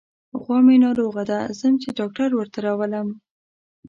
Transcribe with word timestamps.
غوا 0.41 0.57
مې 0.65 0.75
ناروغه 0.85 1.23
ده، 1.31 1.39
ځم 1.59 1.73
چې 1.81 1.89
ډاکټر 1.97 2.29
ورته 2.35 2.57
راولم. 2.65 3.07